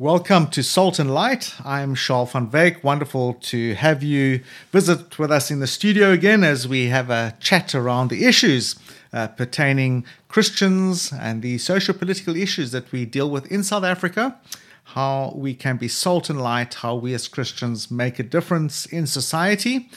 [0.00, 1.54] Welcome to Salt and Light.
[1.64, 2.82] I'm Charles van Wyk.
[2.82, 4.40] Wonderful to have you
[4.72, 8.74] visit with us in the studio again as we have a chat around the issues
[9.12, 14.36] uh, pertaining Christians and the social political issues that we deal with in South Africa.
[14.82, 19.06] How we can be salt and light, how we as Christians make a difference in
[19.06, 19.88] society.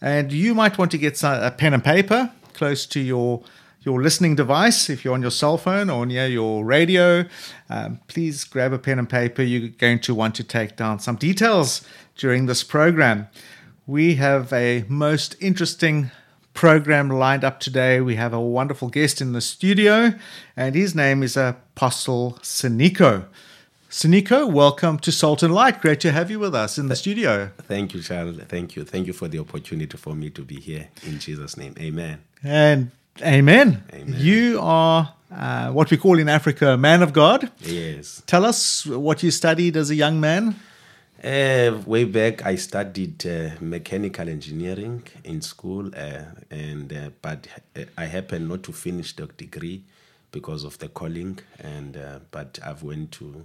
[0.00, 3.42] And you might want to get a pen and paper close to your
[3.84, 7.24] your listening device, if you're on your cell phone or near your radio,
[7.68, 9.42] um, please grab a pen and paper.
[9.42, 11.84] You're going to want to take down some details
[12.16, 13.28] during this program.
[13.86, 16.12] We have a most interesting
[16.54, 18.00] program lined up today.
[18.00, 20.14] We have a wonderful guest in the studio,
[20.56, 23.26] and his name is Apostle Siniko.
[23.90, 25.80] Siniko, welcome to Salt and Light.
[25.80, 27.50] Great to have you with us in the studio.
[27.58, 28.38] Thank you, Charles.
[28.48, 28.84] Thank you.
[28.84, 30.88] Thank you for the opportunity for me to be here.
[31.02, 32.22] In Jesus' name, amen.
[32.42, 33.84] And Amen.
[33.92, 34.14] Amen.
[34.18, 37.50] You are uh, what we call in Africa a man of God.
[37.60, 38.22] Yes.
[38.26, 40.56] Tell us what you studied as a young man.
[41.22, 47.46] Uh, way back, I studied uh, mechanical engineering in school, uh, and uh, but
[47.96, 49.84] I happened not to finish the degree
[50.32, 53.44] because of the calling, and uh, but I've went to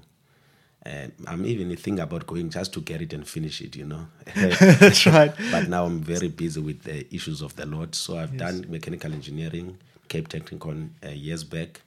[0.87, 4.07] uh, I'm even thinking about going just to get it and finish it, you know.
[4.35, 5.33] That's right.
[5.51, 7.93] but now I'm very busy with the issues of the Lord.
[7.95, 8.39] So I've yes.
[8.39, 11.81] done mechanical engineering, Cape Technikon uh, years back,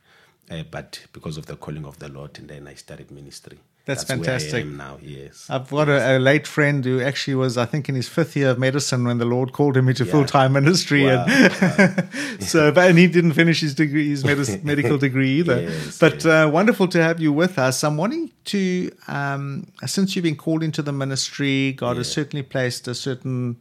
[0.51, 3.59] uh, but because of the calling of the Lord, and then I started ministry.
[3.87, 4.67] That's, That's fantastic.
[4.67, 5.47] now, yes.
[5.49, 8.51] I've got a, a, late friend who actually was, I think, in his fifth year
[8.51, 10.13] of medicine when the Lord called him into yeah.
[10.13, 11.25] full time ministry, wow.
[11.29, 15.63] and so, but and he didn't finish his degree, his medis- medical degree either.
[15.63, 17.83] Yes, but Uh, wonderful to have you with us.
[17.83, 22.01] I'm wanting to, um, since you've been called into the ministry, God yeah.
[22.01, 23.57] has certainly placed a certain.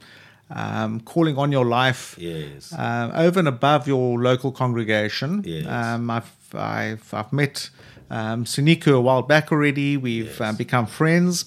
[0.51, 2.73] Um, calling on your life yes.
[2.73, 5.43] uh, over and above your local congregation.
[5.45, 5.67] Yes.
[5.67, 7.69] Um, I've, I've, I've met
[8.09, 9.97] um, Siniko a while back already.
[9.97, 10.41] We've yes.
[10.41, 11.45] uh, become friends.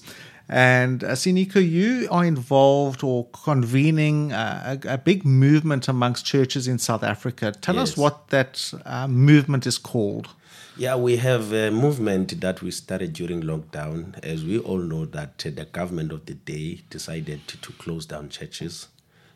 [0.49, 6.67] And uh, Siniko, you are involved or convening uh, a, a, big movement amongst churches
[6.67, 7.53] in South Africa.
[7.53, 7.91] Tell yes.
[7.91, 10.29] us what that uh, movement is called.
[10.75, 14.19] Yeah, we have a movement that we started during lockdown.
[14.23, 18.29] As we all know, that the government of the day decided to, to close down
[18.29, 18.87] churches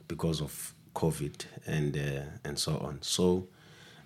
[0.07, 2.97] because of COVID and uh, and so on.
[3.01, 3.47] So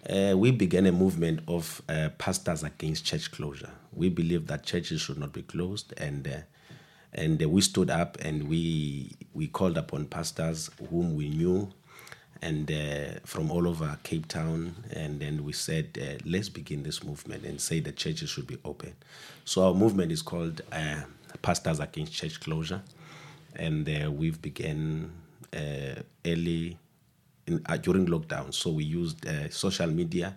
[0.10, 3.70] uh, we began a movement of uh, pastors against church closure.
[3.94, 6.42] We believe that churches should not be closed, and uh,
[7.14, 11.72] and we stood up and we we called upon pastors whom we knew,
[12.42, 17.04] and uh, from all over Cape Town, and then we said, uh, let's begin this
[17.04, 18.96] movement and say the churches should be open.
[19.46, 21.02] So our movement is called uh,
[21.42, 22.82] Pastors Against Church Closure,
[23.56, 23.88] and
[24.18, 25.12] we've began
[26.26, 26.78] early
[27.52, 28.54] in, uh, during lockdown.
[28.54, 30.36] So we used uh, social media,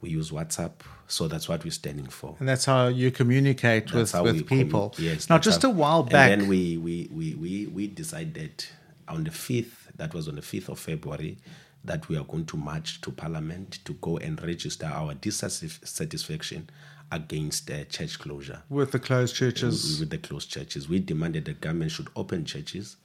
[0.00, 0.72] we use WhatsApp.
[1.06, 2.36] So that's what we're standing for.
[2.38, 4.90] And that's how you communicate that's with, with people.
[4.90, 5.28] Commun- yes.
[5.28, 6.32] Now, just how, a while back.
[6.32, 8.64] And then we, we, we, we, we decided
[9.08, 11.38] on the 5th, that was on the 5th of February,
[11.84, 16.70] that we are going to march to Parliament to go and register our dissatisfaction
[17.12, 18.62] against uh, church closure.
[18.70, 20.00] With the closed churches?
[20.00, 20.88] With the closed churches.
[20.88, 22.96] We demanded the government should open churches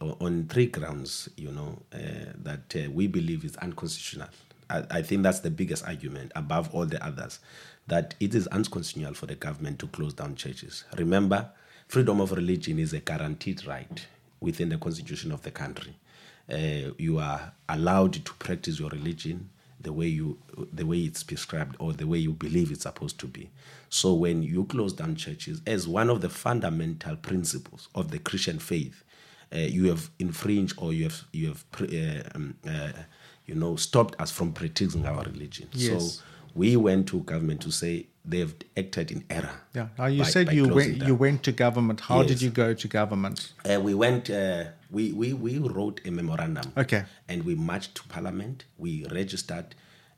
[0.00, 4.28] on three grounds, you know, uh, that uh, we believe is unconstitutional.
[4.68, 7.38] I, I, think that's the biggest argument above all the others,
[7.86, 10.84] that it is unconstitutional for the government to close down churches.
[10.96, 11.50] Remember,
[11.88, 14.06] freedom of religion is a guaranteed right
[14.40, 15.94] within the constitution of the country.
[16.52, 19.48] Uh, you are allowed to practice your religion
[19.82, 20.38] the way you
[20.72, 23.50] the way it's prescribed or the way you believe it's supposed to be
[23.88, 28.58] so when you close down churches as one of the fundamental principles of the christian
[28.58, 29.11] faith uh,
[29.58, 32.92] you have infringed or you have you have uh, um, uh,
[33.46, 35.68] you know stopped us from practicing our religion.
[35.72, 36.16] Yes.
[36.16, 36.22] So
[36.54, 39.50] we went to government to say they've acted in error.
[39.74, 39.88] Yeah.
[39.98, 41.08] Now you by, said by you went down.
[41.08, 42.00] you went to government.
[42.00, 42.28] How yes.
[42.28, 43.52] did you go to government?
[43.68, 44.30] Uh, we went.
[44.30, 46.72] Uh, we, we we wrote a memorandum.
[46.76, 47.04] Okay.
[47.28, 48.64] And we marched to parliament.
[48.78, 49.74] We registered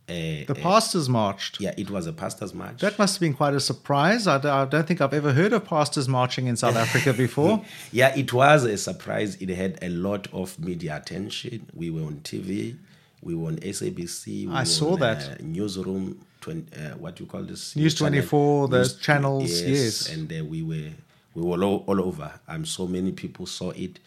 [0.07, 1.61] the pastors marched.
[1.61, 2.81] Yeah, it was a pastors march.
[2.81, 4.27] That must have been quite a surprise.
[4.27, 7.65] I, I don't think I've ever heard of pastors marching in South Africa before.
[7.93, 9.37] yeah, it was a surprise.
[9.37, 11.71] It had a lot of media attention.
[11.75, 12.77] We were on TV.
[13.23, 14.49] We were on SABC.
[14.49, 16.21] We I saw on, that uh, newsroom.
[16.43, 17.75] 20, uh, what you call this?
[17.75, 18.69] News twenty four.
[18.69, 19.51] The channels.
[19.51, 20.09] Yes, yes.
[20.11, 20.91] and uh, we were
[21.33, 22.33] we were all, all over.
[22.47, 23.99] Um, so many people saw it,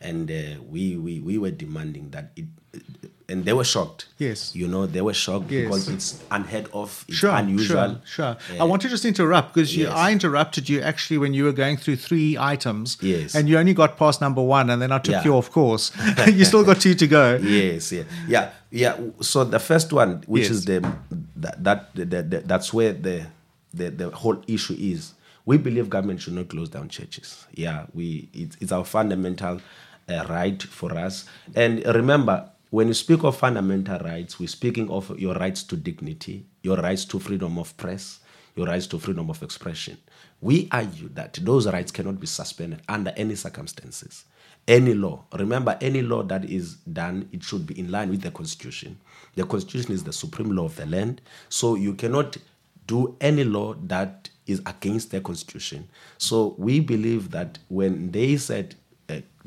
[0.00, 2.46] and uh, we, we we were demanding that it
[3.28, 4.06] and they were shocked.
[4.18, 4.54] Yes.
[4.54, 5.64] You know, they were shocked yes.
[5.64, 8.00] because it's unheard of, it's sure, unusual.
[8.04, 8.58] Sure, sure.
[8.58, 9.90] Uh, I want to just interrupt because yes.
[9.90, 12.98] I interrupted you actually when you were going through three items.
[13.00, 13.34] Yes.
[13.34, 15.24] And you only got past number one and then I took yeah.
[15.24, 15.92] you off course.
[16.26, 17.36] you still got two to go.
[17.36, 18.04] Yes, yeah.
[18.28, 18.50] Yeah.
[18.70, 18.98] Yeah.
[19.20, 20.50] So the first one, which yes.
[20.50, 20.80] is the
[21.36, 23.26] that, that, the, the, that's where the,
[23.72, 25.14] the the whole issue is.
[25.46, 27.46] we believe government should not close down churches.
[27.52, 29.60] Yeah, we it's, it's our fundamental
[30.08, 31.26] uh, right for us.
[31.54, 36.44] And remember, when you speak of fundamental rights, we're speaking of your rights to dignity,
[36.60, 38.18] your rights to freedom of press,
[38.56, 39.96] your rights to freedom of expression.
[40.40, 44.24] We argue that those rights cannot be suspended under any circumstances.
[44.66, 48.32] Any law, remember, any law that is done, it should be in line with the
[48.32, 48.98] Constitution.
[49.36, 52.38] The Constitution is the supreme law of the land, so you cannot
[52.88, 55.88] do any law that is against the Constitution.
[56.18, 58.74] So we believe that when they said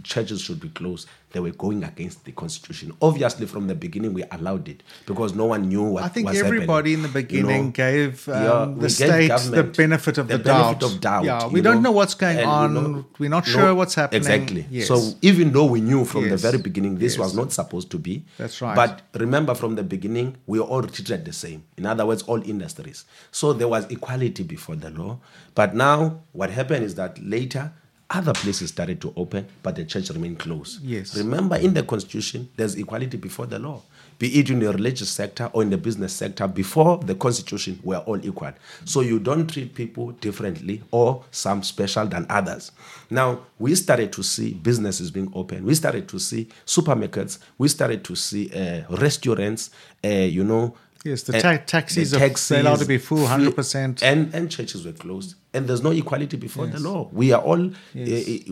[0.04, 2.94] churches should be closed, they were going against the constitution.
[3.02, 6.04] Obviously, from the beginning, we allowed it because no one knew what.
[6.04, 6.94] I think everybody happening.
[6.94, 10.38] in the beginning You know, gave um, yeah, the gave state the benefit of the,
[10.40, 10.84] benefit doubt.
[10.84, 12.74] of doubt, Yeah, we don't know, what's going and, you on.
[12.74, 14.22] know, We're not no- sure what's happening.
[14.22, 14.66] Exactly.
[14.70, 14.88] Yes.
[14.88, 18.24] So even though we knew from the very beginning this was not supposed to be,
[18.38, 18.76] That's right.
[18.76, 21.64] But remember, from the beginning, we were all treated the same.
[21.78, 23.06] In other words, all industries.
[23.32, 25.20] So there was equality before the law.
[25.56, 27.74] But now, what happened is that later.
[28.10, 30.82] Other places started to open, but the church remained closed.
[30.82, 31.18] Yes.
[31.18, 33.82] Remember, in the constitution, there's equality before the law.
[34.18, 37.98] Be it in the religious sector or in the business sector, before the constitution, we're
[37.98, 38.54] all equal.
[38.86, 42.72] So you don't treat people differently or some special than others.
[43.10, 45.66] Now, we started to see businesses being open.
[45.66, 47.40] We started to see supermarkets.
[47.58, 49.70] We started to see uh, restaurants,
[50.04, 50.76] uh, you know.
[51.04, 54.02] Yes, the ta- taxis are- they're allowed to be full, 100%.
[54.04, 55.36] And, and churches were closed.
[55.54, 57.10] And there's no equality before the law.
[57.12, 57.72] We are all, uh,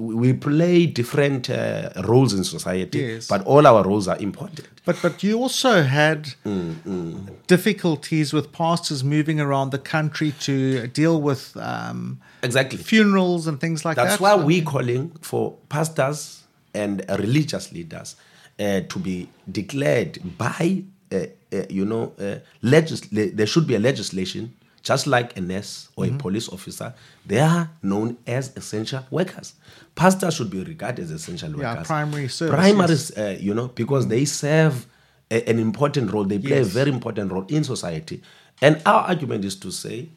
[0.02, 3.28] we play different uh, roles in society, Yes.
[3.28, 4.68] but all our roles are important.
[4.86, 11.22] But but you also had Mm, difficulties with pastors moving around the country to deal
[11.22, 12.78] with um, Exactly.
[12.78, 14.22] funerals and things like That's that.
[14.24, 16.44] That's why we're calling for pastors
[16.74, 18.16] and religious leaders
[18.60, 21.26] uh, to be declared by, uh,
[21.70, 24.54] you know, uh, legisl- there should be a legislation,
[24.90, 26.16] just like a nurse or Mm-hmm.
[26.16, 26.94] a police officer.
[27.26, 29.54] They are known as essential workers.
[29.96, 31.88] Pastors should be regarded as essential Yeah, workers.
[31.88, 33.18] primary service, Primary, yes.
[33.18, 34.86] uh, you know, because they serve
[35.32, 36.26] a- an important role.
[36.26, 36.68] They play Yes.
[36.68, 38.22] a very important role in society.
[38.62, 40.10] And our argument is to say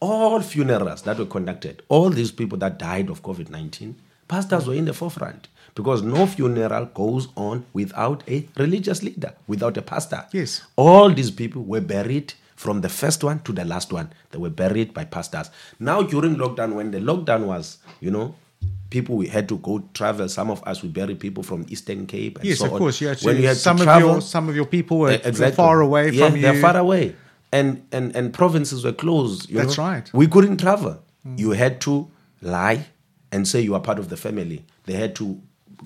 [0.00, 3.94] all funerals that were conducted, all these people that died of COVID 19,
[4.28, 9.76] pastors were in the forefront because no funeral goes on without a religious leader, without
[9.76, 10.26] a pastor.
[10.32, 10.62] Yes.
[10.76, 14.12] All these people were buried from the first one to the last one.
[14.30, 15.50] They were buried by pastors.
[15.80, 18.34] Now, during lockdown, when the lockdown was, you know,
[18.90, 20.28] people we had to go travel.
[20.28, 22.38] Some of us we bury people from Eastern Cape.
[22.38, 22.78] And Yes, so of on.
[22.78, 23.00] course.
[23.00, 25.10] You had to, when you had some to of your some of your people were
[25.12, 25.56] exactly.
[25.56, 26.42] far away yeah, from you.
[26.42, 27.16] They're far away,
[27.50, 29.50] and and and provinces were closed.
[29.50, 29.84] you That's know.
[29.84, 30.12] right.
[30.12, 31.02] We couldn't travel.
[31.26, 31.38] Mm.
[31.38, 32.08] You had to
[32.42, 32.86] lie
[33.32, 34.64] and say you are part of the family.
[34.84, 35.40] They had to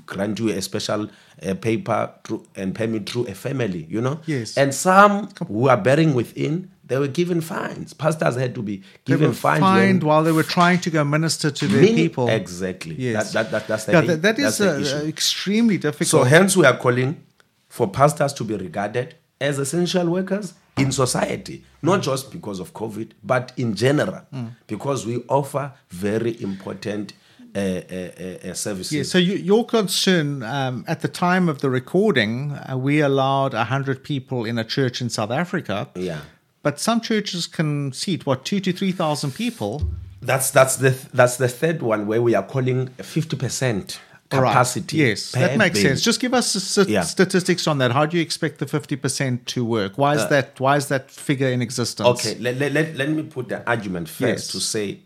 [0.05, 1.09] grant you a special
[1.43, 3.87] uh, paper through, and permit through a family.
[3.89, 4.21] You know.
[4.27, 4.57] Yes.
[4.59, 7.95] And some who are bearing within, they were given fines.
[7.95, 9.61] Pastors had to be given fines.
[9.61, 12.29] fined while they were trying to go minister to their people.
[12.29, 12.95] Exactly.
[12.97, 13.33] Yes.
[13.33, 16.09] That, that, that, that's the, yeah, that, that the uh, extremely difficult.
[16.09, 17.23] So hence we are calling
[17.69, 23.13] for pastors to be regarded as essential workers in society, not just because of COVID,
[23.25, 24.51] but in general, Mm.
[24.67, 27.13] because we offer very important
[27.57, 28.93] uh, uh, uh, services.
[28.93, 33.55] Yeah, so you, your concern um, at the time of the recording, uh, we allowed
[33.55, 35.89] 100 people in a church in South Africa.
[35.95, 36.21] Yeah.
[36.63, 39.83] But some churches can seat, what, two to 3,000 people?
[40.23, 44.01] That's that's the that's the third one where we are calling fifty percent
[44.33, 44.49] All right.
[44.51, 44.97] capacity.
[44.97, 46.01] Yes, that makes sense.
[46.03, 47.03] Just give us st- Yeah.
[47.03, 47.93] statistics on that.
[47.93, 49.99] How do you expect the 50% to work?
[49.99, 52.07] Why is that why is that figure in existence?
[52.09, 54.49] Uh, Okay, let, let, let, let me put the argument first Yes.
[54.49, 55.01] to say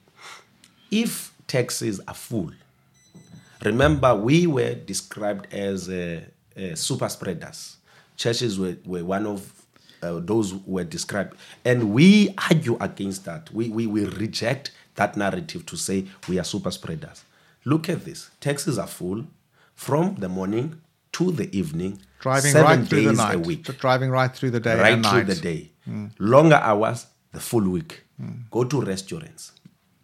[0.91, 2.51] if taxis are full,
[3.65, 6.21] remember we were described as uh,
[6.57, 7.77] uh, super spreaders.
[8.17, 9.53] Churches were, were one of
[10.03, 11.37] uh, those who were described.
[11.65, 13.53] And we argue against that.
[13.53, 17.25] We, we, we reject that narrative to say we are super spreaders.
[17.65, 19.25] Look at this taxis are full
[19.75, 20.81] from the morning
[21.13, 23.35] to the evening, Driving seven right through days the night.
[23.35, 25.27] a week Driving right through the day right and through night.
[25.27, 25.71] the day.
[26.19, 28.03] Longer hours, the full week.
[28.51, 29.53] Go to restaurants.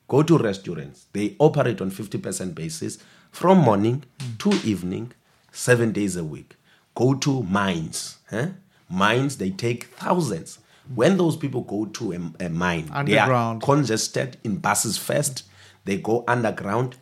[0.09, 1.07] Go to restaurants.
[1.13, 2.99] They operate on 50% basis
[3.33, 4.05] from morning
[4.39, 5.13] to evening,
[5.53, 6.55] seven days a week.
[6.95, 8.19] Go to mines.
[8.31, 8.49] Huh?
[8.89, 10.59] Mines, they take thousands.
[10.95, 13.63] When those people go to a, a mine, they are Underground.
[13.63, 15.43] congested in buses first.
[15.85, 16.97] They go underground.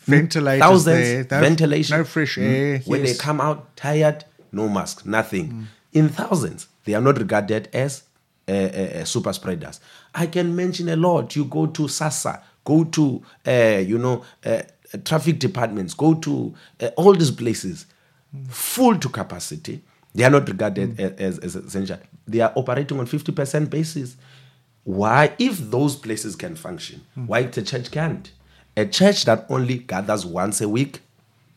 [0.00, 1.98] Ventilators Thousands, there, ventilation.
[1.98, 2.42] no fresh Mm.
[2.42, 3.12] air, When yes.
[3.12, 5.68] they come out tired, no mask, nothing.
[5.92, 8.02] In thousands, they are not regarded as
[8.48, 9.80] uh, uh, super spreaders.
[10.14, 11.36] I can mention a lot.
[11.36, 14.62] You go to SASSA, go to uh, you know uh,
[15.04, 17.86] traffic departments, go to uh, all these places,
[18.48, 19.82] full to capacity.
[20.14, 21.98] They are not regarded a- as, as essential.
[22.26, 24.16] They are operating on fifty percent basis.
[24.84, 28.30] why, if those places can function, why the church can't?
[28.76, 31.00] A church that only gathers once a week,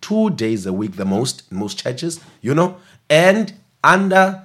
[0.02, 2.78] two days a week, the most, most churches, you know,
[3.10, 4.44] and under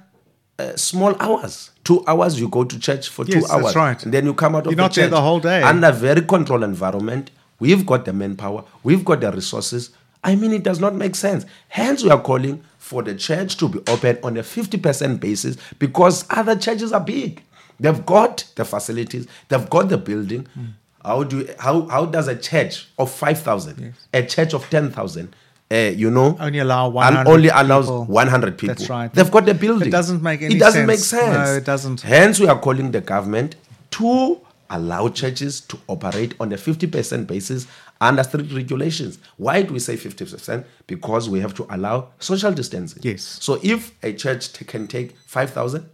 [0.59, 1.71] uh, small hours.
[1.85, 3.77] Two hours, you go to church for Yes, two that's hours.
[3.77, 4.03] right.
[4.05, 5.63] And then you come out of You're the not there church the whole day.
[5.63, 7.31] Under very controlled environment.
[7.59, 9.91] We've got the manpower, we've got the resources.
[10.23, 11.47] I mean, it does not make sense.
[11.69, 16.25] Hence, we are calling for the church to be open on a 50% basis because
[16.31, 17.43] other churches are big.
[17.81, 20.47] They've got the facilities, they've got the building.
[20.55, 20.65] Hmm.
[21.05, 25.35] How do you, how how does a church of 5,000, a church of 10,000,
[25.71, 28.05] uh, you know, Only allow and 100 only allows people.
[28.05, 28.75] 100 people.
[28.75, 29.13] That's right.
[29.13, 29.89] They've got the building.
[29.89, 31.23] It doesn't make any It doesn't make sense.
[31.35, 31.49] sense.
[31.49, 32.01] No, it doesn't.
[32.03, 33.57] Hence, we are calling the government
[33.93, 37.67] to allow churches to operate on a 50% basis
[38.01, 39.19] under strict regulations.
[39.37, 40.65] Why do we say 50%?
[40.87, 43.01] Because we have to allow social distancing.
[43.03, 43.23] Yes.
[43.41, 45.89] So if a church t- can take 5,000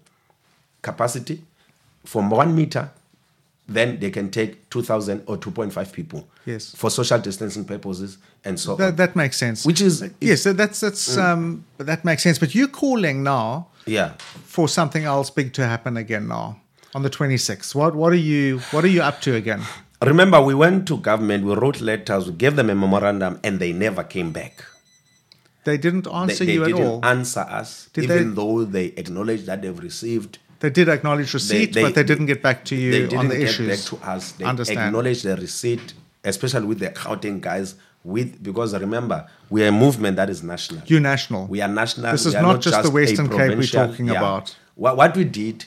[0.82, 1.42] capacity
[2.04, 2.90] from one meter,
[3.74, 6.28] then they can take 2,000 or 2.5 people.
[6.46, 6.74] Yes.
[6.74, 8.78] For social distancing purposes and so on.
[8.78, 9.64] That, that makes sense.
[9.66, 12.38] Which is- yes, that- that's that's um, that makes sense.
[12.38, 14.12] But you're calling now Yeah.
[14.44, 16.60] for something else big to happen again now
[16.94, 17.74] on the 26th.
[17.74, 19.62] What what are you what are you up to again?
[20.04, 23.72] Remember, we went to government, we wrote letters, we gave them a memorandum, and they
[23.72, 24.64] never came back.
[25.64, 27.04] They didn't answer they you at didn't all.
[27.04, 30.38] answer us, Did even they- though they acknowledged that they've received.
[30.62, 33.36] They did acknowledge receipt, but they didn't get back to you they didn't on the
[33.36, 33.68] get issues.
[33.68, 34.30] back to us.
[34.32, 34.78] They Understand.
[34.78, 35.92] acknowledged the receipt,
[36.22, 37.74] especially with the accounting guys.
[38.04, 40.82] With because remember, we are a movement that is national.
[40.86, 41.48] You national.
[41.48, 42.12] We are national.
[42.12, 44.56] This we is are not just the Western Cape we're talking about.
[44.76, 45.64] What, what we did,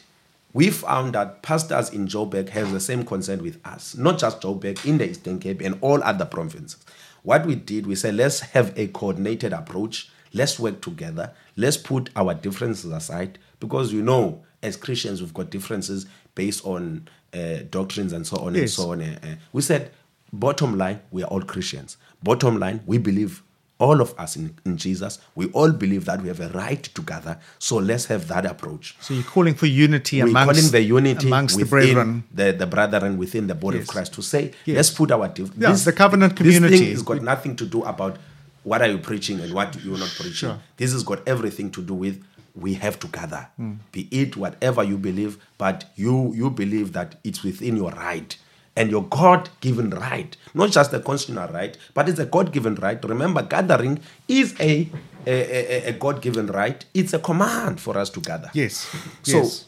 [0.54, 4.86] we found that pastors in Joburg have the same concern with us, not just Joburg,
[4.86, 6.78] in the Eastern Cape and all other provinces.
[7.24, 10.10] What we did, we said, let's have a coordinated approach.
[10.34, 11.32] Let's work together.
[11.58, 17.08] Let's put our differences aside because you know, as Christians, we've got differences based on
[17.34, 19.02] uh, doctrines and so on and so on.
[19.02, 19.92] Uh, we said,
[20.34, 21.98] bottom line, we are all Christians.
[22.24, 23.42] Bottom line, we believe
[23.78, 25.20] all of us in, in Jesus.
[25.36, 27.38] We all believe that we have a right to gather.
[27.60, 28.96] So let's have that approach.
[29.02, 32.24] so you're calling for unity We're amongst calling the unity amongst the brethren.
[32.34, 33.88] the, the brethren within the body Yes.
[33.90, 34.76] of Christ to say, Yes.
[34.78, 36.70] let's put our diff- Yeah, the covenant community.
[36.70, 38.18] This thing has got nothing to do about
[38.64, 40.34] what are you preaching and what you're not preaching.
[40.50, 40.58] Sure.
[40.78, 42.24] This has got everything to do with
[42.56, 43.48] we have to gather.
[43.58, 43.74] Hmm.
[43.92, 48.36] Be it whatever you believe, but you you believe that it's within your right
[48.78, 53.02] and your God-given right, not just a constitutional right, but it's a God-given right.
[53.04, 54.90] Remember, gathering is a
[55.28, 56.84] a, a, a God-given right.
[56.94, 58.50] It's a command for us to gather.
[58.54, 58.94] Yes.
[59.24, 59.66] So yes.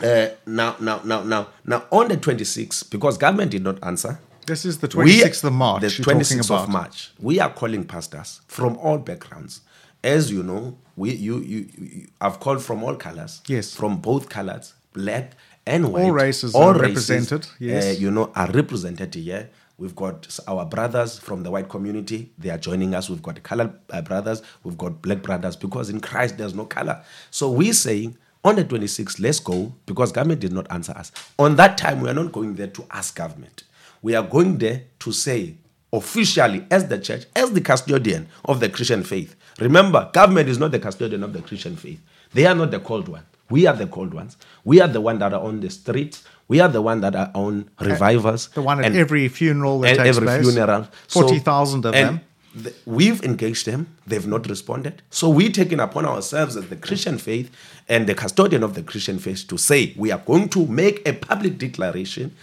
[0.00, 4.18] uh, now, now, now, now, now, on the 26th, because government did not answer.
[4.46, 5.82] This is the 26th we- 26th of March.
[5.82, 7.10] The 26th of March.
[7.20, 9.60] We are calling pastors from all backgrounds.
[10.04, 13.40] As you know, we you you, you I've called from all colors.
[13.46, 13.74] Yes.
[13.74, 15.32] From both colors, black
[15.66, 16.04] and white.
[16.04, 17.84] All races are represented, yes.
[17.84, 19.50] uh, you know, are represented here.
[19.78, 22.30] We've got our brothers from the white community.
[22.38, 23.08] They are joining us.
[23.10, 24.42] We've got colored uh, brothers.
[24.62, 27.02] We've got black brothers because in Christ there's no color.
[27.30, 31.10] So we're saying on the 26th, let's go because government did not answer us.
[31.38, 33.64] On that time, we are not going there to ask government.
[34.02, 35.56] We are going there to say
[35.92, 39.36] officially as the church, as the custodian of the Christian faith.
[39.60, 42.00] Remember, government is not the custodian of the Christian faith.
[42.32, 43.24] They are not the called one.
[43.50, 44.38] We are the called ones.
[44.64, 46.24] We are the one that are on the streets.
[46.48, 48.48] We are the one that are on revivers.
[48.48, 50.42] The one at and- every funeral that takes every place.
[50.42, 50.88] funeral.
[51.08, 52.20] So- 40,000 of and them.
[52.62, 53.88] th- we've engaged them.
[54.06, 55.02] They've not responded.
[55.10, 57.50] So we're taking upon ourselves as the Christian faith
[57.88, 61.12] and the custodian of the Christian faith to say we are going to make a
[61.12, 62.34] public declaration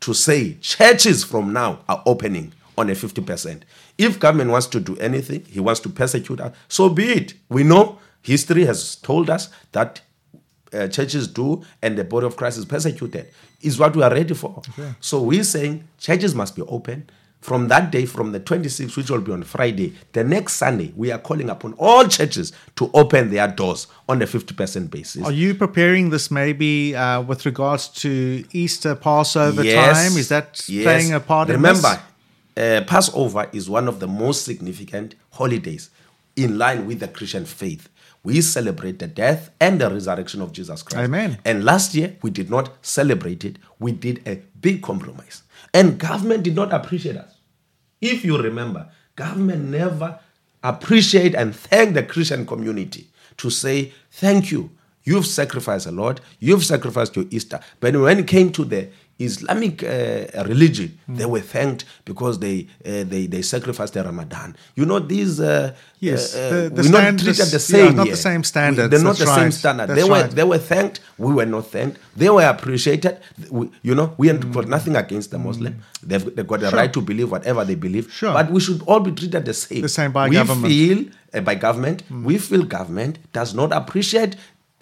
[0.00, 3.62] to say churches from now are opening on a 50%.
[3.98, 7.34] If government wants to do anything, he wants to persecute us, so be it.
[7.48, 10.00] We know history has told us that
[10.72, 13.28] uh, churches do and the body of Christ is persecuted
[13.60, 14.62] is what we are ready for.
[15.00, 17.10] So we're saying churches must be open.
[17.40, 21.10] From that day, from the 26th, which will be on Friday, the next Sunday, we
[21.10, 25.24] are calling upon all churches to open their doors on a 50% basis.
[25.24, 30.18] Are you preparing this maybe uh, with regards to Easter, Passover Yes, time?
[30.18, 30.84] Is that yes.
[30.84, 31.98] playing a part in Remember?
[32.56, 35.90] Uh, Passover is one of the most significant holidays
[36.36, 37.88] in line with the Christian faith.
[38.22, 41.04] We celebrate the death and the resurrection of Jesus Christ.
[41.04, 41.38] Amen.
[41.44, 43.58] And last year, we did not celebrate it.
[43.78, 45.42] We did a big compromise.
[45.72, 47.34] And government did not appreciate us.
[48.00, 50.18] If you remember, government never
[50.62, 54.70] appreciate and thank the Christian community to say, thank you.
[55.02, 56.20] You've sacrificed a lot.
[56.38, 57.60] You've sacrificed your Easter.
[57.80, 58.90] But when it came to the
[59.24, 64.56] Islamic uh, religion, they were thanked because they uh, they they sacrificed the Ramadan.
[64.76, 65.40] You know these.
[65.40, 65.72] Uh,
[66.02, 67.94] Yes, uh, the- the we're not treated the yeah, same.
[67.96, 69.86] not the same standards, They're not that's the same standard.
[69.90, 70.30] that's They were right.
[70.30, 71.00] they were thanked.
[71.18, 71.98] We were not thanked.
[72.16, 73.18] They were appreciated.
[73.50, 75.74] We, you know, we had got nothing against the Muslim.
[76.02, 76.70] They've, they've got the Mm.
[76.70, 76.78] Sure.
[76.80, 78.10] right to believe whatever they believe.
[78.10, 78.32] Sure.
[78.32, 79.82] But we should all be treated the same.
[79.82, 80.72] The same by we government.
[80.72, 82.02] feel uh, by government.
[82.08, 82.24] Mm.
[82.24, 84.36] We feel government does not appreciate,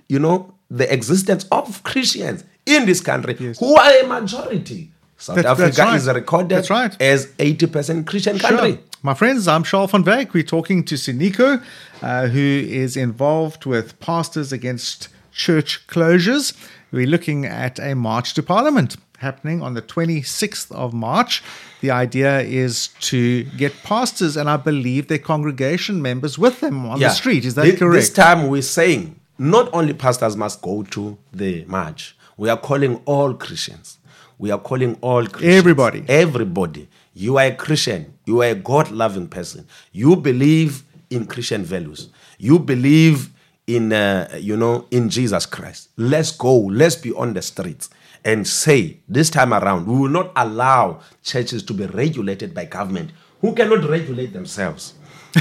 [0.09, 3.59] you know, the existence of Christians in this country Yes.
[3.59, 4.91] who are a majority.
[5.17, 5.97] South That- Africa right.
[5.97, 6.95] is recorded right.
[7.03, 8.79] as 80% Christian country.
[9.03, 10.33] My friends, I'm Charles van Wyk.
[10.33, 11.61] We're talking to Siniko,
[12.03, 16.53] uh, who is involved with Pastors Against Church Closures.
[16.93, 21.43] We're looking at a march to Parliament happening on the 26th of March.
[21.81, 27.01] The idea is to get pastors and I believe their congregation members with them on
[27.01, 27.45] the street.
[27.45, 27.95] Is that Thi- correct?
[27.95, 33.01] This time we're saying not only pastors must go to the march, we are calling
[33.05, 33.99] all Christians.
[34.39, 35.55] We are calling all Christians.
[35.57, 36.05] Everybody.
[36.09, 36.89] Everybody.
[37.15, 38.15] You are a Christian.
[38.25, 39.67] You are a God loving person.
[39.93, 42.09] You believe in Christian values.
[42.39, 43.31] You believe
[43.67, 45.91] in, uh, you know, in Jesus Christ.
[45.97, 46.57] Let's go.
[46.59, 47.91] Let's be on the streets
[48.25, 53.11] and say this time around, we will not allow churches to be regulated by government
[53.41, 54.95] who cannot regulate themselves,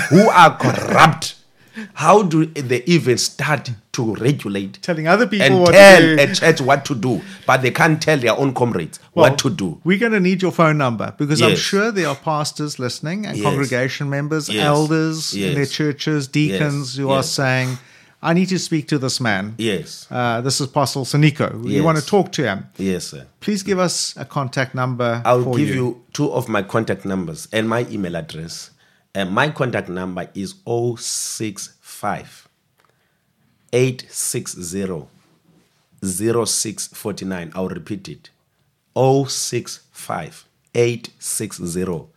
[0.09, 1.35] who are corrupt.
[1.93, 4.81] How do they even start to regulate?
[4.81, 6.21] Telling other people and what to tell do.
[6.23, 9.49] a church what to do, but they can't tell their own comrades Well, what to
[9.49, 9.79] do.
[9.83, 13.37] We're going to need your phone number because I'm sure there are pastors listening and
[13.37, 13.43] Yes.
[13.45, 14.65] congregation members, Yes.
[14.65, 16.97] elders in their churches, deacons Yes.
[16.97, 17.77] who are saying,
[18.21, 19.53] I need to speak to this man.
[19.59, 21.63] Yes, Uh, this is Apostle Siniko.
[21.63, 21.83] You Yes.
[21.83, 22.65] want to talk to him.
[22.77, 23.25] yes, sir.
[23.41, 25.21] Please give us a contact number.
[25.23, 26.01] I'll give you.
[26.13, 28.71] two of my contact numbers and my email address.
[29.17, 32.47] And my contact number is 065
[33.73, 35.07] 860
[36.03, 37.51] 0649.
[37.55, 38.29] I'll repeat it
[38.95, 40.45] 065
[40.75, 42.09] 860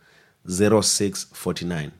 [0.47, 1.91] 0649.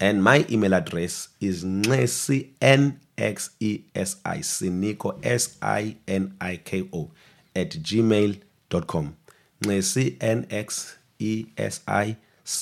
[0.00, 6.34] And my email address is Nxesi, N X E S I, Siniko, S I N
[6.40, 7.12] I K O,
[7.54, 9.16] at gmail.com.
[9.62, 10.16] Nxesi,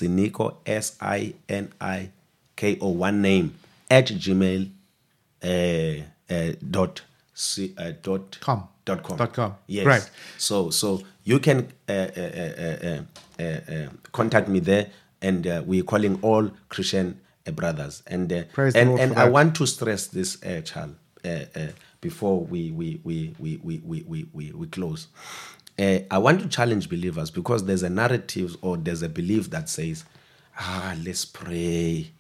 [0.03, 2.11] N X S I, Siniko, S I N I
[2.57, 3.55] K O, one name,
[3.91, 4.71] at gmail
[5.43, 6.03] uh,
[6.35, 7.03] uh, dot,
[7.35, 8.69] c, uh, dot Com.
[8.85, 9.17] dot com.
[9.17, 9.55] Dot com.
[9.67, 9.85] Yes.
[9.85, 10.11] Great.
[10.39, 13.03] So so you can uh, uh, uh, uh,
[13.39, 14.91] uh, uh, contact me there,
[15.23, 18.03] and uh, we're calling all Christian uh, brothers.
[18.07, 21.67] And uh, and, and I want to stress this, uh, Charles, uh, uh,
[22.01, 25.09] before we we we we we we we, we, we close.
[25.79, 29.69] Uh, I want to challenge believers because there's a narrative or there's a belief that
[29.69, 30.05] says,
[30.59, 32.11] ah, let's pray.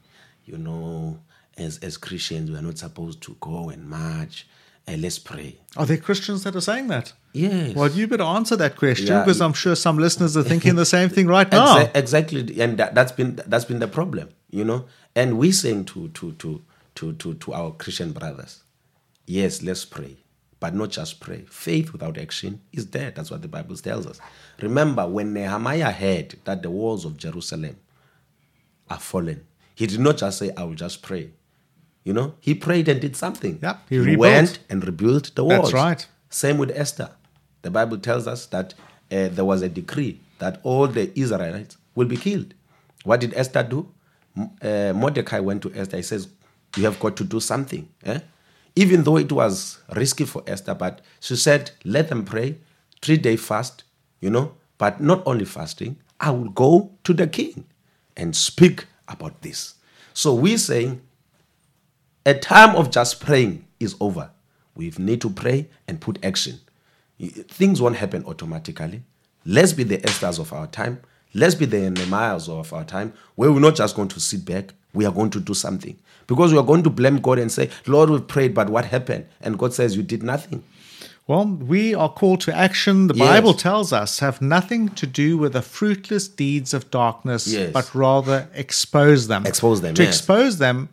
[0.44, 1.18] You know,
[1.56, 4.46] as as Christians, we are not supposed to go and march.
[4.86, 5.58] Uh, let's pray.
[5.76, 7.12] Are there Christians that are saying that?
[7.34, 7.74] Yes.
[7.76, 10.86] Well, you better answer that question Yeah, because I'm sure some listeners are thinking the
[10.86, 11.78] same thing right now.
[11.84, 14.86] Exa- exactly, and that, that's been that's been the problem, you know.
[15.14, 16.62] And we saying to to to
[16.94, 18.62] to to to our Christian brothers,
[19.26, 20.16] yes, let's pray,
[20.60, 21.44] but not just pray.
[21.48, 23.14] Faith without action is dead.
[23.14, 24.20] That's what the Bible tells us.
[24.60, 27.76] Remember, when Nehemiah heard that the walls of Jerusalem
[28.90, 31.30] are fallen, he did not just say, "I will just pray."
[32.04, 33.58] You know, he prayed and did something.
[33.62, 35.72] Yep, he he went and rebuilt the walls.
[35.72, 36.06] That's right.
[36.30, 37.10] Same with Esther.
[37.62, 38.74] The Bible tells us that
[39.12, 42.54] uh, there was a decree that all the Israelites will be killed.
[43.04, 43.88] What did Esther do?
[44.62, 45.96] Uh, Mordecai went to Esther.
[45.96, 46.28] He says,
[46.76, 47.88] You have got to do something.
[48.04, 48.20] eh?
[48.78, 52.58] Even though it was risky for Esther, but she said, Let them pray,
[53.02, 53.82] three day fast,
[54.20, 57.64] you know, but not only fasting, I will go to the king
[58.16, 59.74] and speak about this.
[60.14, 61.02] So we're saying
[62.24, 64.30] a time of just praying is over.
[64.76, 66.60] We need to pray and put action.
[67.18, 69.02] Things won't happen automatically.
[69.44, 71.00] Let's be the Esthers of our time.
[71.34, 74.72] Let's be the Nehemiahs of our time, where we're not just going to sit back.
[74.94, 75.98] We are going to do something.
[76.28, 79.26] Because we are going to blame God and say, Lord, we've prayed, but what happened?
[79.40, 80.62] And God says, You did nothing.
[81.26, 83.08] Well, we are called to action.
[83.08, 83.28] The Yes.
[83.28, 87.72] Bible tells us have nothing to do with the fruitless deeds of darkness, Yes.
[87.72, 89.44] but rather expose them.
[89.44, 90.08] Expose them, To yes.
[90.08, 90.16] Mm.
[90.16, 90.88] expose them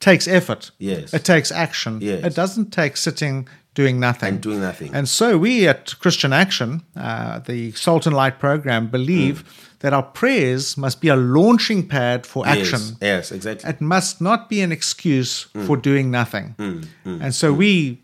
[0.00, 0.70] takes effort.
[0.78, 1.14] Yes.
[1.14, 2.00] It takes action.
[2.00, 2.24] Yes.
[2.24, 4.28] It doesn't take sitting doing nothing.
[4.30, 4.90] And doing nothing.
[4.94, 9.44] And so we at Christian Action, uh, the Salt and Light program, believe
[9.80, 12.80] that our prayers must be a launching pad for action.
[12.80, 13.68] Yes, yes exactly.
[13.70, 15.66] It must not be an excuse Mm.
[15.66, 16.54] for doing nothing.
[16.58, 17.20] Mm, mm, mm.
[17.22, 17.98] and so we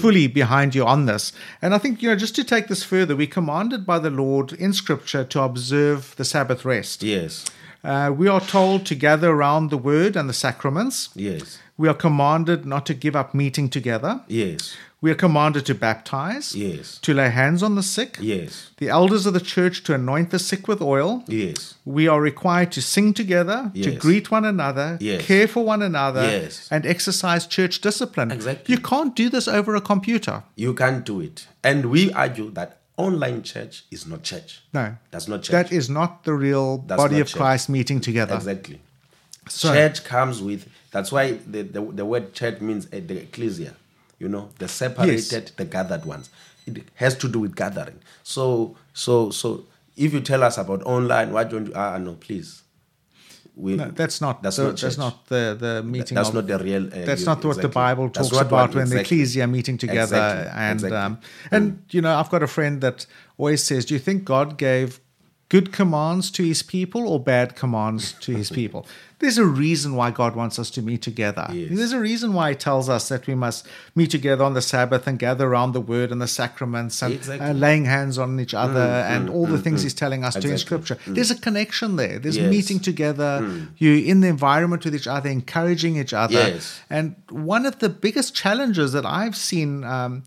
[0.00, 1.32] fully behind you on this.
[1.60, 4.52] And I think, you know, just to take this further, we're commanded by the Lord
[4.54, 7.02] in Scripture to observe the Sabbath rest.
[7.02, 7.44] yes.
[7.84, 11.10] Uh, we are told to gather around the word and the sacraments.
[11.14, 11.58] Yes.
[11.76, 14.20] We are commanded not to give up meeting together.
[14.26, 14.74] Yes.
[15.02, 16.98] We are commanded to baptize, Yes.
[17.02, 18.70] to lay hands on the sick, Yes.
[18.78, 21.24] the elders of the church to anoint the sick with oil.
[21.28, 21.74] Yes.
[21.84, 25.26] We are required to sing together, to greet one another, Yes.
[25.26, 26.68] care for one another, Yes.
[26.70, 28.30] and exercise church discipline.
[28.30, 28.74] Exactly.
[28.74, 30.44] You can't do this over a computer.
[30.56, 31.48] You can't do it.
[31.62, 34.62] And we argue that online church is not church.
[34.72, 34.96] No.
[35.10, 35.52] That's not church.
[35.52, 37.36] That is not the real That's body of church.
[37.36, 38.34] Christ meeting together.
[38.34, 38.80] Exactly.
[39.48, 43.74] So- church comes with, that's why the, the, the word church means uh, the ecclesia,
[44.18, 46.30] you know, the separated, the gathered ones.
[46.66, 48.00] It has to do with gathering.
[48.22, 49.64] So, so, so
[49.96, 52.62] if you tell us about online, why don't you, ah, no, please.
[53.56, 56.16] We, No, that's not That's the, not that's not the, the meeting.
[56.16, 56.86] that's of- not the real.
[56.86, 57.68] Uh, That's not what the.
[57.68, 59.16] Bible talks about one- when the exactly.
[59.18, 60.02] ecclesia meeting together.
[60.02, 60.96] Exactly, And exactly.
[60.98, 61.18] um,
[61.52, 63.06] and you know, I've got a friend that
[63.38, 64.98] always says, "Do you think God gave
[65.50, 68.86] good commands to His people or bad commands to His people?"
[69.24, 71.46] There's a reason why God wants us to meet together.
[71.50, 71.70] Yes.
[71.72, 75.06] There's a reason why He tells us that we must meet together on the Sabbath
[75.06, 77.46] and gather around the Word and the sacraments and Exactly.
[77.48, 80.24] uh, laying hands on each other mm, mm, and all the mm, things He's telling
[80.24, 80.58] us to in Exactly.
[80.66, 80.98] Scripture.
[81.10, 82.18] There's a connection there.
[82.18, 82.50] There's Yes.
[82.50, 83.32] meeting together.
[83.78, 86.34] You're in the environment with each other, encouraging each other.
[86.34, 86.80] Yes.
[86.90, 90.22] And one of the biggest challenges that I've seen um,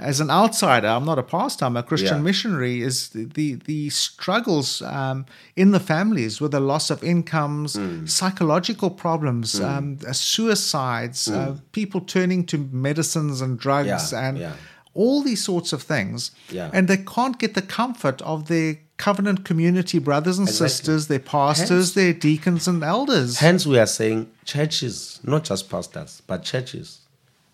[0.00, 2.22] as an outsider, I'm not a pastor, I'm a Christian Yeah.
[2.22, 7.74] missionary, is the the, the struggles um, in the families with the loss of incomes,
[7.76, 8.06] Hmm.
[8.06, 14.12] psychological problems, um, uh, suicides, uh, people turning to medicines and drugs.
[14.12, 14.52] Yeah, and yeah.
[14.94, 16.30] all these sorts of things.
[16.50, 16.70] Yeah.
[16.72, 20.68] And they can't get the comfort of their covenant community brothers and Exactly.
[20.68, 23.38] sisters, their pastors, Hence- their deacons and elders.
[23.38, 26.98] Hence, we are saying churches, not just pastors, but churches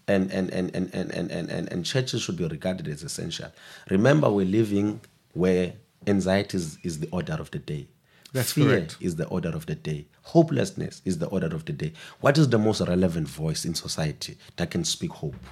[0.09, 3.51] and and and and and and and, and, and churches should be regarded as essential.
[3.91, 5.01] Remember, we're living
[5.33, 5.73] where
[6.07, 7.87] anxiety is, is the order of the day.
[8.33, 8.97] That's Fear correct.
[9.01, 10.07] is the order of the day.
[10.23, 11.93] Hopelessness is the order of the day.
[12.21, 15.47] What is the most relevant voice in society that can speak hope,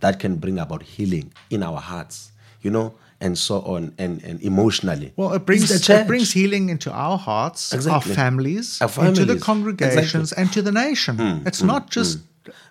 [0.00, 2.32] that can bring about healing in our hearts?
[2.60, 5.12] You know, and so on and, and emotionally.
[5.16, 8.10] Well, it brings it brings healing into our hearts, exactly.
[8.10, 9.18] our, families, our families.
[9.18, 10.42] into the congregations, exactly.
[10.42, 11.16] and to the nation.
[11.16, 12.22] Mm, it's mm, not just mm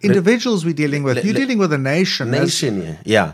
[0.01, 1.23] individuals we're dealing with.
[1.23, 2.31] You're dealing with a nation.
[2.31, 3.33] nation yeah, yeah.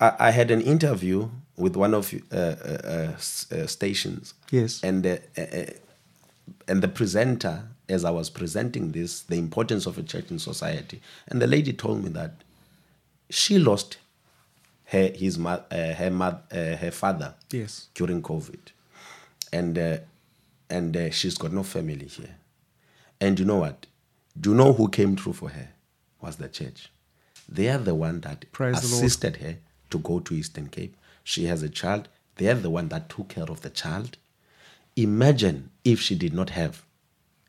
[0.00, 3.12] I, I had an interview with one of uh, uh, uh,
[3.54, 4.80] uh, stations Yes.
[4.82, 5.66] and uh, uh,
[6.68, 11.00] and the presenter as i was presenting this the importance of a church in society
[11.28, 12.32] and the lady told me that
[13.30, 13.98] she lost
[14.86, 17.88] her his uh, her mother, uh, her father Yes.
[17.94, 18.60] during covid
[19.52, 19.96] and uh,
[20.70, 22.36] and uh, she's got no family here
[23.20, 23.86] and you know what
[24.40, 25.68] do you know who came through for her
[26.20, 26.90] was the church.
[27.48, 29.56] They are the one that Praise assisted her
[29.90, 30.96] to go to eastern cape.
[31.24, 32.08] She has a child.
[32.36, 34.16] They are the one that took care of the child.
[34.96, 36.84] Imagine if she did not have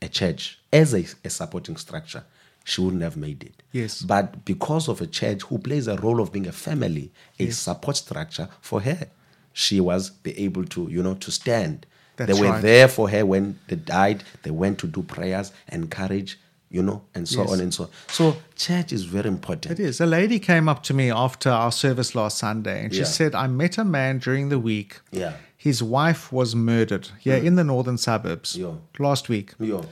[0.01, 2.23] a church as a, a supporting structure
[2.63, 3.63] she wouldn't have made it.
[3.71, 4.01] Yes.
[4.01, 7.57] but because of a church who plays a role of being a family a Yes.
[7.57, 9.07] support structure for her
[9.53, 11.85] she was be able to you know to stand.
[12.15, 12.61] That's they were right.
[12.61, 14.23] there for her when they died.
[14.43, 16.37] They went to do prayers encourage
[16.69, 17.51] you know and so Yes.
[17.51, 19.99] on and so on so church is very important It is.
[19.99, 23.05] A lady came up to me after our service last Sunday and she Yeah.
[23.05, 24.99] said, I met a man during the week.
[25.11, 25.33] Yeah.
[25.57, 27.45] His wife was murdered here mm.
[27.45, 28.75] in the northern suburbs Yeah.
[28.99, 29.53] last week.
[29.59, 29.85] Yo.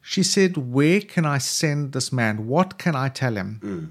[0.00, 2.46] She said, Where can I send this man?
[2.46, 3.60] What can I tell him?
[3.62, 3.86] Mm.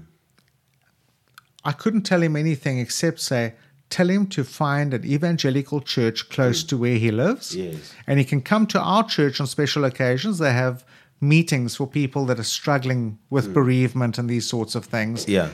[1.64, 3.54] I couldn't tell him anything except say,
[3.88, 6.68] Tell him to find an evangelical church close mm.
[6.68, 7.54] to where he lives.
[7.54, 7.94] Yes.
[8.06, 10.38] And he can come to our church on special occasions.
[10.38, 10.84] They have
[11.20, 15.26] meetings for people that are struggling with bereavement and these sorts of things.
[15.28, 15.48] yeah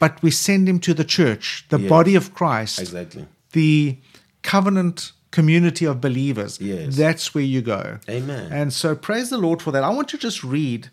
[0.00, 1.88] But we send him to the church, the Yes.
[1.88, 3.96] body of Christ, exactly the
[4.42, 6.58] covenant community of believers.
[6.60, 6.96] Yes.
[6.96, 7.98] That's where you go.
[8.08, 8.50] Amen.
[8.52, 9.84] And so praise the Lord for that.
[9.84, 10.88] I want to just read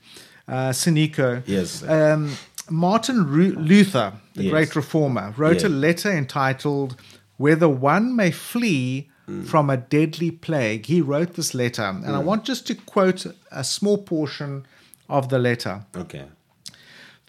[0.48, 1.42] uh, Siniko.
[1.48, 1.84] Yes.
[1.84, 2.32] Um,
[2.70, 4.52] Martin Ru- Luther, the Yes.
[4.52, 6.96] great reformer, wrote a letter entitled
[7.38, 9.48] Whether One May Flee Mm.
[9.48, 10.86] from a Deadly Plague.
[10.86, 11.82] He wrote this letter.
[11.82, 12.26] And I mm.
[12.26, 14.68] want just to quote a small portion
[15.10, 15.86] of the letter.
[15.96, 16.26] okay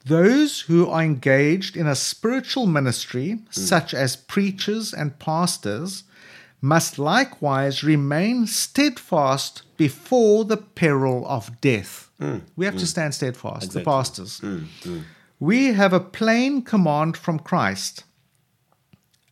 [0.05, 3.55] Those who are engaged in a spiritual ministry, mm.
[3.55, 6.05] such as preachers and pastors,
[6.61, 12.11] must likewise remain steadfast before the peril of death.
[12.57, 13.85] We have to stand steadfast, the Exactly.
[13.85, 14.43] pastors.
[15.39, 18.05] We have a plain command from Christ.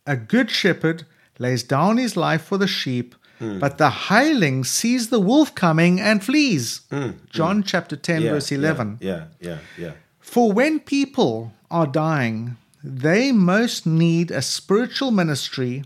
[0.05, 1.05] A good shepherd
[1.39, 6.23] lays down his life for the sheep, but the hireling sees the wolf coming and
[6.23, 6.81] flees.
[6.89, 7.63] Hmm, John hmm.
[7.63, 8.97] chapter 10, yeah, verse 11.
[9.01, 15.83] yeah yeah yeah For when people are dying, they most need a spiritual ministry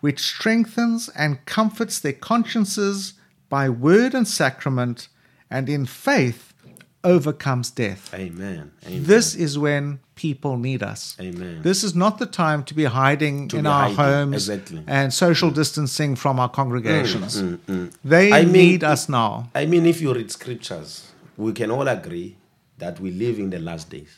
[0.00, 3.14] which strengthens and comforts their consciences,
[3.48, 5.08] by word and sacrament
[5.50, 6.47] and in faith
[7.12, 8.02] overcomes death.
[8.14, 8.70] Amen.
[8.86, 9.04] Amen.
[9.04, 11.16] This is when people need us.
[11.20, 11.62] Amen.
[11.62, 14.82] This is not the time to be hiding in be our hiding, homes exactly.
[14.86, 17.42] and social distancing from our congregations.
[17.42, 19.50] Mm, They I mean- need us now.
[19.54, 20.90] I mean, if you read scriptures,
[21.36, 22.36] we can all agree
[22.78, 24.12] that we live in the last days.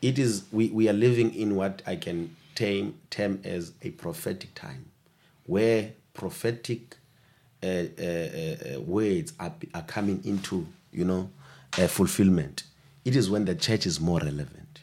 [0.00, 2.18] It is we, we are living in what I can
[2.54, 4.90] term, term as a prophetic time,
[5.46, 5.80] where
[6.14, 6.96] prophetic
[7.62, 11.30] uh, uh, uh, words are, are coming into you know
[11.78, 12.64] uh, fulfillment.
[13.04, 14.80] It is when the church is more relevant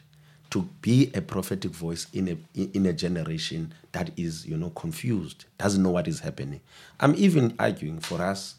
[0.50, 2.36] to be a prophetic voice in a
[2.74, 6.60] in a generation that is you know confused, doesn't know what is happening.
[6.98, 8.56] I'm even arguing for us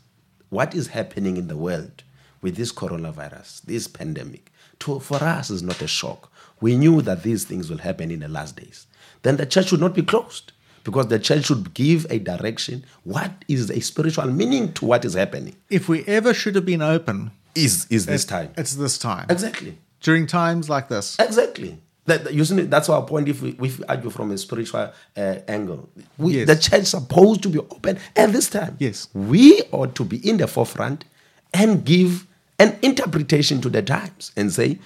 [0.49, 2.03] what is happening in the world
[2.41, 6.31] with this coronavirus, this pandemic, to, for us is not a shock.
[6.59, 8.87] We knew that these things will happen in the last days.
[9.21, 10.51] Then the church should not be closed
[10.83, 12.83] because the church should give a direction.
[13.03, 15.55] What is a spiritual meaning to what is happening?
[15.69, 18.51] If we ever should have been open, Is is this time?
[18.57, 19.25] it's this time.
[19.29, 19.77] Exactly.
[20.01, 21.17] During times like this.
[21.19, 21.77] Exactly.
[22.05, 23.29] That, you see, that's our point.
[23.29, 25.87] If we, if we argue from a spiritual uh, angle,
[26.17, 26.47] we, Yes.
[26.47, 28.75] the church supposed to be open at this time.
[28.79, 29.07] Yes.
[29.13, 31.05] we ought to be in the forefront
[31.53, 32.25] and give
[32.57, 34.79] an interpretation to the times and say,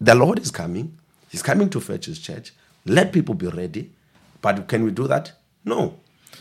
[0.00, 0.96] the Lord is coming.
[1.30, 2.52] He's coming to fetch His church.
[2.86, 3.90] Let people be ready.
[4.40, 5.32] But can we do that?
[5.66, 5.98] No.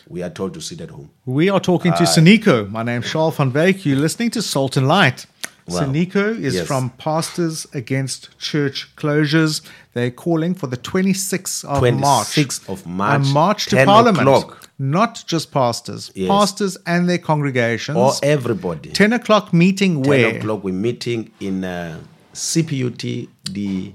[0.08, 1.10] We are told to sit at home.
[1.26, 2.70] We are talking to Siniko.
[2.70, 3.86] My name's Charles van Wyk.
[3.86, 5.26] You're listening to Salt and Light.
[5.72, 5.80] Wow.
[5.82, 6.68] Siniko is Yes.
[6.68, 9.62] from Pastors Against Church Closures.
[9.94, 12.28] They're calling for the 26th of March.
[12.28, 14.28] 26th of March, A march to Parliament.
[14.28, 14.70] o'clock.
[14.80, 16.30] Not just pastors, Yes.
[16.30, 17.98] pastors and their congregations.
[17.98, 18.90] Or everybody.
[18.90, 20.38] 10 o'clock meeting 10 where?
[20.38, 22.00] o'clock we're meeting in uh,
[22.34, 23.28] CPUT.
[23.52, 23.94] The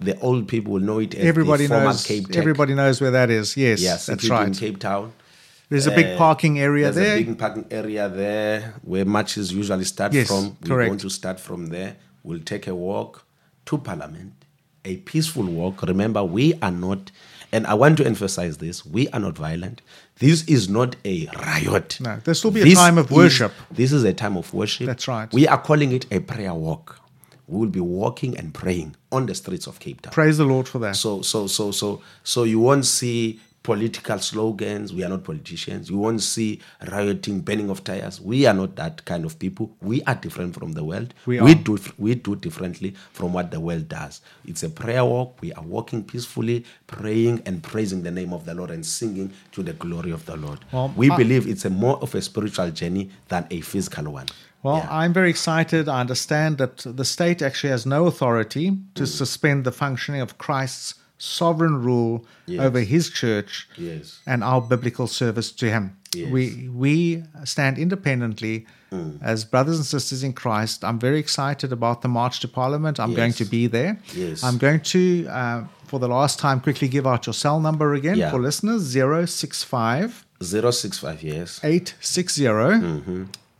[0.00, 2.04] the old people will know it as Everybody the former knows.
[2.04, 2.36] Cape Tech.
[2.36, 3.56] Everybody knows where that is.
[3.56, 4.52] Yes, yeah, that's right.
[4.56, 5.12] Cape Town.
[5.72, 7.16] There's a big Uh, parking area There's there.
[7.16, 10.44] a big parking area there where matches usually start Yes, from.
[10.60, 10.88] We're correct.
[10.90, 11.96] going to start from there.
[12.22, 13.24] We'll take a walk
[13.66, 14.32] to Parliament,
[14.84, 15.82] a peaceful walk.
[15.82, 17.10] Remember, we are not,
[17.52, 19.80] and I want to emphasize this: we are not violent.
[20.18, 21.98] This is not a riot.
[22.00, 23.52] No, this will be a time of is- worship.
[23.70, 24.86] this is a time of worship.
[24.86, 25.32] That's right.
[25.32, 26.98] We are calling it a prayer walk.
[27.48, 30.12] We will be walking and praying on the streets of Cape Town.
[30.12, 30.96] Praise the Lord for that.
[30.96, 34.92] So so so so so you won't see political slogans.
[34.92, 35.88] We are not politicians.
[35.90, 38.20] You won't see rioting, burning of tires.
[38.20, 39.74] We are not that kind of people.
[39.80, 41.14] We are different from the world.
[41.26, 44.20] We we do we do differently from what the world does.
[44.46, 45.40] It's a prayer walk.
[45.40, 49.62] We are walking peacefully, praying and praising the name of the Lord and singing to
[49.62, 50.60] the glory of the Lord.
[50.72, 54.26] Well, we I- believe it's a more of a spiritual journey than a physical one.
[54.62, 54.88] Well, Yeah.
[54.90, 55.88] I'm very excited.
[55.88, 60.94] I understand that the state actually has no authority to suspend the functioning of Christ's
[61.22, 62.60] sovereign rule Yes.
[62.60, 64.18] over his church Yes.
[64.26, 65.96] and our biblical service to him.
[66.14, 66.30] Yes.
[66.32, 69.18] We we stand independently mm.
[69.22, 70.82] as brothers and sisters in Christ.
[70.84, 72.98] I'm very excited about the march to Parliament.
[72.98, 73.98] I'm going to be there.
[74.14, 74.42] Yes.
[74.42, 78.16] I'm going to, uh, for the last time, quickly give out your cell number again
[78.16, 78.30] Yeah.
[78.32, 81.60] for listeners 065 065 years.
[81.62, 82.46] 860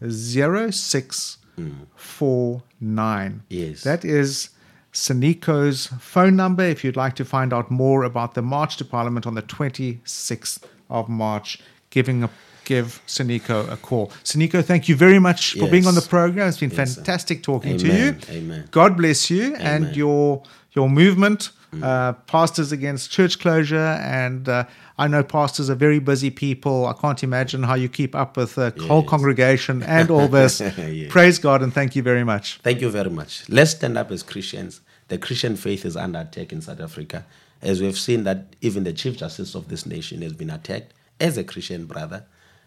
[0.01, 1.31] 0649.
[1.61, 2.85] Mm-hmm.
[2.85, 3.41] Mm.
[3.49, 3.83] Yes.
[3.85, 4.51] That is
[4.93, 9.27] Siniko's phone number if you'd like to find out more about the March to Parliament
[9.27, 11.59] on the 26th of March.
[11.91, 12.31] Giving a
[12.65, 14.09] Give Siniko a call.
[14.23, 16.49] Siniko, thank you very much for being on the program.
[16.49, 18.17] It's been Yes, fantastic talking to you.
[18.31, 18.69] Amen.
[18.71, 21.51] God bless you and your your movement.
[21.81, 23.77] Uh, Pastors Against Church Closure.
[23.79, 24.67] And uh,
[24.99, 26.87] I know pastors are very busy people.
[26.87, 30.61] I can't imagine how you keep up with the whole congregation and all this.
[30.83, 31.11] Yes.
[31.11, 32.59] Praise God and thank you very much.
[32.63, 33.49] Thank you very much.
[33.49, 34.81] Let's stand up as Christians.
[35.09, 37.25] The Christian faith is under attack in South Africa,
[37.61, 40.93] as we have seen that even the Chief Justice of this nation has been attacked
[41.21, 42.25] as a Christian brother.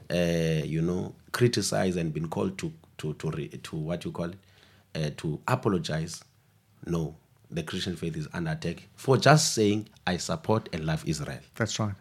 [0.10, 4.30] Uh, you know, criticized and been called to to to re, to what you call
[4.30, 4.38] it,
[4.96, 6.24] uh, to apologize.
[6.86, 7.16] No,
[7.52, 11.40] the Christian faith is under attack for just saying I support and love Israel.
[11.56, 11.94] That's right.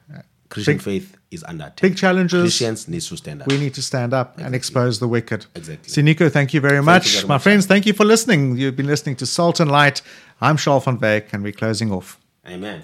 [0.51, 1.81] Christian Big- faith is under attack.
[1.81, 2.43] big challenges.
[2.43, 3.49] Christians need to stand up.
[3.49, 5.47] We need to stand up and expose the wicked.
[5.55, 5.91] Exactly.
[5.91, 7.09] Siniko, thank you very much.
[7.15, 7.43] very My much.
[7.43, 8.57] friends, thank you for listening.
[8.57, 10.01] You've been listening to Salt and Light.
[10.41, 12.19] I'm Charles van Wyk and we're closing off.
[12.47, 12.73] Amen.